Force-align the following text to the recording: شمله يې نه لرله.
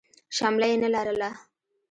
شمله 0.37 0.65
يې 0.71 0.75
نه 0.83 0.89
لرله. 0.93 1.29